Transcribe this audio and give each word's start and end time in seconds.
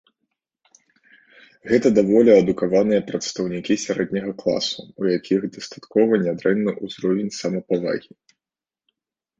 Гэта 1.71 1.87
даволі 1.99 2.31
адукаваныя 2.43 3.01
прадстаўнікі 3.11 3.73
сярэдняга 3.85 4.31
класу, 4.41 4.81
у 5.03 5.09
якіх 5.17 5.39
дастаткова 5.59 6.11
нядрэнны 6.27 6.71
ўзровень 6.85 7.31
самапавагі. 7.43 8.11